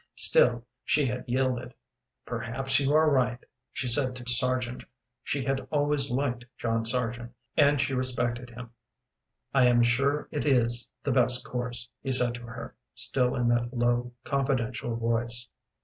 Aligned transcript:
Still, 0.15 0.65
she 0.83 1.13
yielded. 1.27 1.75
"Perhaps 2.25 2.79
you 2.79 2.91
are 2.91 3.07
right," 3.11 3.37
she 3.71 3.87
said 3.87 4.15
to 4.15 4.25
Sargent. 4.27 4.83
She 5.23 5.45
had 5.45 5.67
always 5.71 6.09
liked 6.09 6.43
John 6.57 6.85
Sargent, 6.85 7.31
and 7.55 7.79
she 7.79 7.93
respected 7.93 8.49
him. 8.49 8.71
"I 9.53 9.67
am 9.67 9.83
sure 9.83 10.27
it 10.31 10.43
is 10.43 10.89
the 11.03 11.11
best 11.11 11.45
course," 11.45 11.87
he 12.01 12.11
said 12.11 12.33
to 12.33 12.43
her, 12.47 12.75
still 12.95 13.35
in 13.35 13.47
that 13.49 13.75
low, 13.77 14.11
confidential 14.23 14.95
voice. 14.95 15.47